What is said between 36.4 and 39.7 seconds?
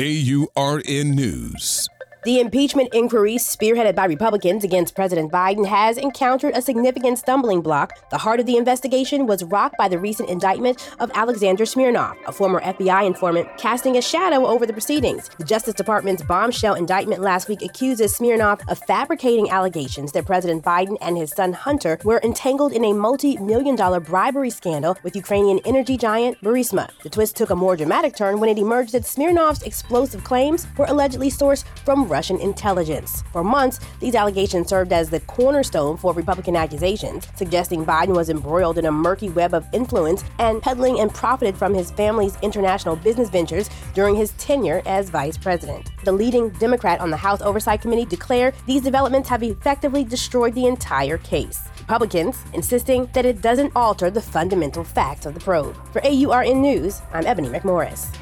accusations, suggesting Biden was embroiled in a murky web of